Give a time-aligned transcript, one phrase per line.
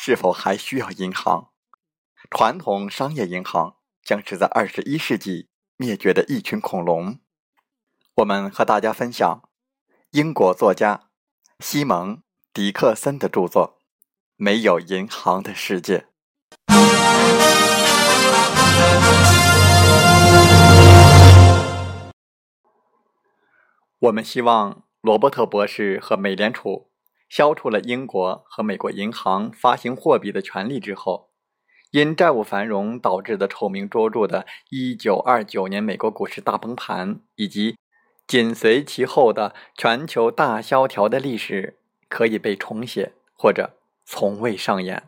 [0.00, 1.50] 是否还需要银行？
[2.30, 7.18] 传统商业银行将是在二十一世纪灭绝的一群恐龙。
[8.14, 9.50] 我们和大家分享
[10.12, 11.08] 英国作家
[11.58, 12.18] 西蒙·
[12.52, 13.80] 迪克森的著作
[14.36, 15.98] 《没有银行的世界》。
[23.98, 26.88] 我们希望罗伯特博士和美联储。
[27.28, 31.30] 消除了英国和美国银行发行货币的权利之后，
[31.90, 37.76] 因债务繁荣导致的臭名卓著的1929年美国股市大崩盘，以及
[38.26, 41.78] 紧随其后的全球大萧条的历史，
[42.08, 45.04] 可以被重写或者从未上演。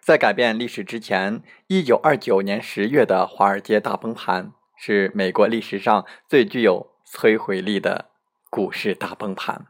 [0.00, 8.10] 在改变历史之前，1929年10月的华尔街大崩盘是美国历史上最具有摧毁力的
[8.50, 9.66] 股市大崩盘。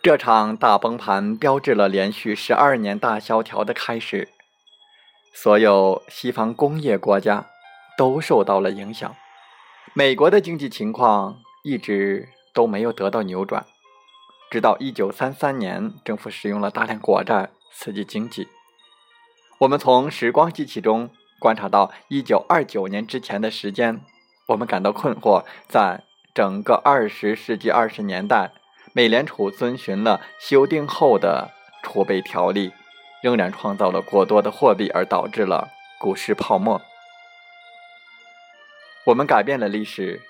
[0.00, 4.28] 这场大崩盘标志了连续十二年大萧条的开始，
[5.34, 7.46] 所有西方工业国家
[7.96, 9.12] 都受到了影响。
[9.94, 13.66] 美国的经济情况一直都没有得到扭转，
[14.48, 18.46] 直到一九三三年，政府使用了大量国债刺激经济。
[19.58, 21.10] 我们从时光机器中
[21.40, 24.00] 观察到一九二九年之前的时间，
[24.46, 25.44] 我们感到困惑。
[25.66, 28.52] 在整个二十世纪二十年代。
[28.92, 31.50] 美联储遵循了修订后的
[31.82, 32.72] 储备条例，
[33.22, 35.68] 仍然创造了过多的货币，而导致了
[36.00, 36.80] 股市泡沫。
[39.06, 40.20] 我们改变了历史，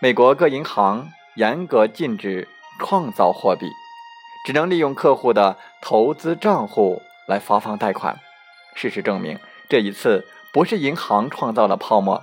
[0.00, 2.48] 美国各银行严格禁止
[2.78, 3.66] 创造货币，
[4.46, 8.18] 只能利用客户的投资账户来发放贷款。
[8.74, 9.38] 事实证明，
[9.68, 12.22] 这一次不是银行创造了泡沫，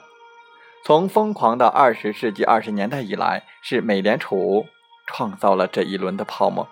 [0.86, 4.68] 从疯狂的二十世纪二十年代以来，是美联储。
[5.12, 6.68] 创造了这一轮的泡沫。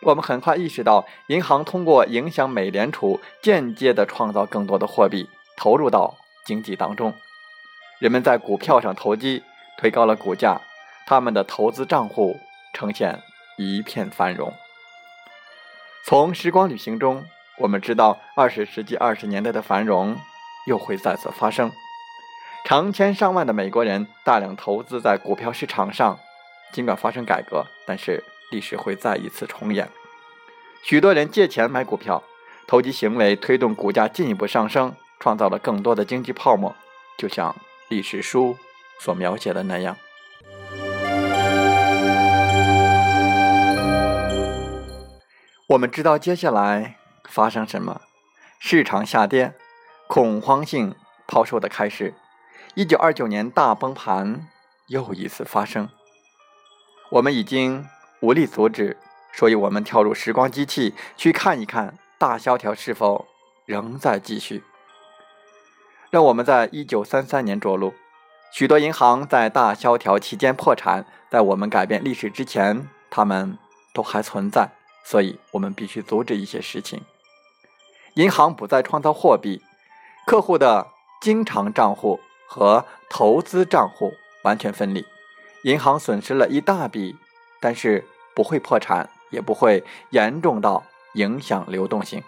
[0.00, 5.28] 我们很快意识到，银行通过影响美联储，间接的创造更多的货币
[5.58, 6.16] 投入到
[6.46, 7.12] 经济当中。
[7.98, 9.42] 人们在股票上投机，
[9.76, 10.62] 推高了股价，
[11.06, 12.40] 他们的投资账户
[12.72, 13.20] 呈现
[13.58, 14.54] 一片繁荣。
[16.06, 17.26] 从时光旅行中，
[17.58, 20.16] 我们知道，二十世纪二十年代的繁荣
[20.66, 21.70] 又会再次发生。
[22.64, 26.18] 成千上万的美国人大量投资在股票市场上。
[26.72, 29.88] 尽管发生改革，但是历史会再一次重演。
[30.82, 32.22] 许多人借钱买股票，
[32.66, 36.74] 投机行为推动股价进一步上升，创造了更多的经济泡沫，
[37.18, 37.54] 就像
[37.88, 38.56] 历史书
[38.98, 39.96] 所描写的那样。
[45.68, 46.96] 我们知道接下来
[47.28, 48.00] 发生什么：
[48.58, 49.54] 市场下跌，
[50.08, 50.94] 恐慌性
[51.28, 52.14] 抛售的开始。
[52.74, 54.48] 一九二九年大崩盘
[54.86, 55.88] 又一次发生。
[57.10, 57.86] 我们已经
[58.20, 58.96] 无力阻止，
[59.32, 63.26] 所以我们跳入时光机器去看一看大萧条是否
[63.66, 64.62] 仍在继续。
[66.10, 67.94] 让我们在一九三三年着陆，
[68.52, 73.58] 许多银行在大萧条期间破产，在我们改变历史之前，他们
[73.92, 74.70] 都还存在。
[75.02, 77.02] 所以我们必须阻止一些事情。
[78.14, 79.62] 银行不再创造货币，
[80.26, 80.86] 客户的
[81.20, 84.12] 经常账户和投资账户
[84.44, 85.04] 完全分离。
[85.62, 87.16] 银行损失了一大笔，
[87.60, 88.04] 但是
[88.34, 90.84] 不会破产，也不会严重到
[91.14, 92.22] 影响流动性。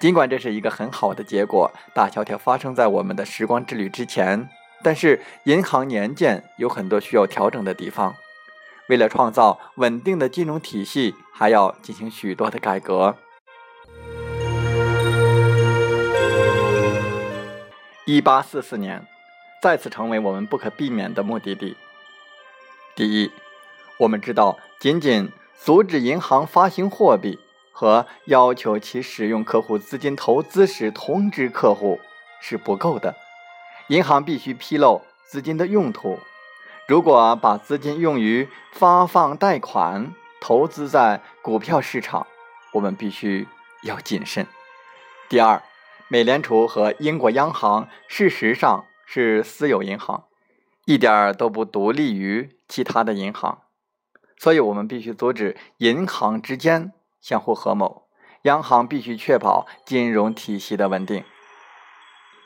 [0.00, 4.48] 尽管这是一个很好的结果，大萧条发生在我们的时光之旅之前，
[4.82, 8.14] 但是银行年鉴有很多需要调整的地方。
[8.88, 13.16] 为了创造稳定的金融体系，还要进行许多的改革。
[18.04, 19.06] 一八四四年，
[19.62, 21.76] 再次成为我们不可避免的目的地。
[22.96, 23.30] 第一，
[23.98, 27.38] 我们知道，仅仅阻止银行发行货币
[27.70, 32.00] 和要求其使用客户资金投资时通知客户
[32.40, 33.14] 是不够的，
[33.88, 36.18] 银行必须披露资金的用途。
[36.88, 42.26] 如果把资金用于发放贷款、投资在股票市场，
[42.72, 43.46] 我们必须
[43.82, 44.46] 要谨慎。
[45.28, 45.62] 第二，
[46.08, 50.24] 美联储和英国央行事实上是私有银行，
[50.86, 53.62] 一点儿都不独立于其他的银行，
[54.38, 58.08] 所以我们必须阻止银行之间相互合谋。
[58.42, 61.22] 央行必须确保金融体系的稳定，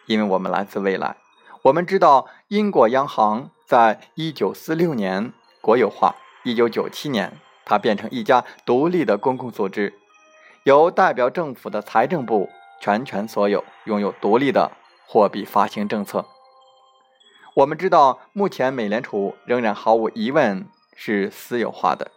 [0.07, 1.19] 因为我们来自未来。
[1.65, 3.53] 我们知道英国央行。
[3.71, 9.95] 在一九四六年国有化，一九九七年它变成一家独立的公共组织，
[10.65, 12.51] 由代表政府的财政部
[12.81, 14.73] 全权所有，拥有独立的
[15.07, 16.27] 货币发行政策。
[17.55, 22.11] 我们知道，目前美联储仍然毫无疑问是私有化的。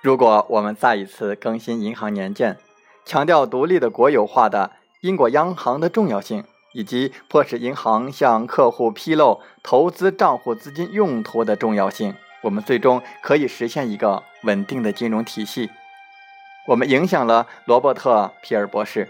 [0.00, 2.56] 如果我们再一次更新银行年鉴，
[3.04, 6.44] 强调独立的国有化的英国央行的重要性。
[6.72, 15.70] 以及迫使银行向客户披露投资账户资金用途的重要性，我们最终可以实现一个稳定的金融体系。
[16.66, 19.08] 我们影响了罗伯特·皮尔博士，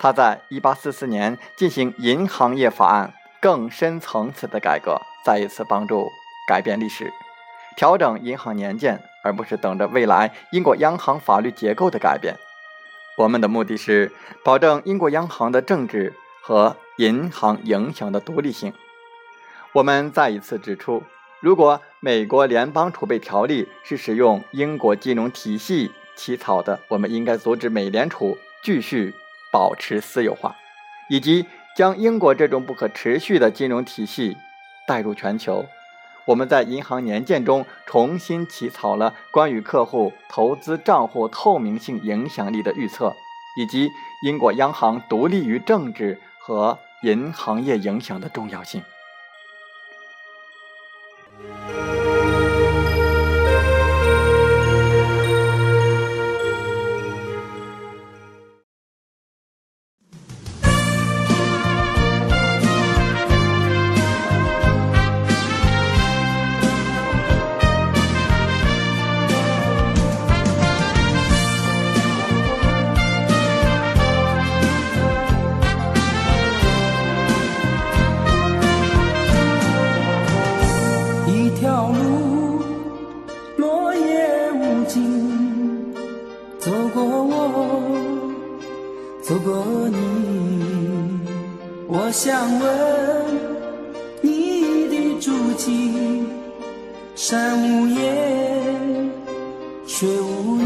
[0.00, 6.10] 他在1844年进行银行业法案更深层次的改革，再一次帮助
[6.48, 7.12] 改变历史，
[7.76, 12.34] 调整银行年鉴，而不是等着未来英国央行法律结构的改变。
[13.18, 14.12] 我们的目的是
[14.44, 16.76] 保证英国央行的政治和。
[16.98, 18.72] 银行影响的独立性。
[19.74, 21.02] 我们再一次指出，
[21.40, 29.12] 如果美国联邦储备条例是使用英国金融体系起草的，我们应该阻止美联储继续
[29.52, 30.56] 保持私有化，
[31.10, 31.44] 以及
[31.76, 34.36] 将英国这种不可持续的金融体系
[34.88, 35.66] 带入全球。
[36.24, 43.14] 我们在银行年鉴中重新起草了关于客户投资账户透明性影响力的预测，
[43.56, 43.90] 以及
[44.24, 46.78] 英国央行独立于政治和。
[47.02, 48.82] 银行业影响的重要性。
[95.56, 96.26] 静
[97.14, 99.10] 山无言
[99.86, 100.65] 水无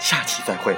[0.00, 0.74] 下期再会。